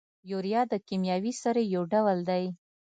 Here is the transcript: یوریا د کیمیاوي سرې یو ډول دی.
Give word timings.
یوریا 0.31 0.61
د 0.71 0.73
کیمیاوي 0.87 1.33
سرې 1.41 1.63
یو 1.75 1.83
ډول 1.91 2.17
دی. 2.29 2.43